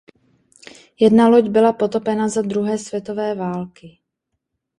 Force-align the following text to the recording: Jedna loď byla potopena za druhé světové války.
Jedna 0.99 1.27
loď 1.27 1.47
byla 1.49 1.73
potopena 1.73 2.27
za 2.29 2.41
druhé 2.41 2.77
světové 2.77 3.35
války. 3.35 3.99